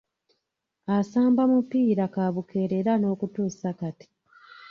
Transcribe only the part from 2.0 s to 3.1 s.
kaabukeerera